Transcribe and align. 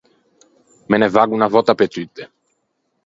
Me 0.89 0.95
ne 1.01 1.07
vaggo 1.15 1.35
unna 1.35 1.47
vòtta 1.53 1.73
pe 1.79 1.85
tutte. 1.93 2.23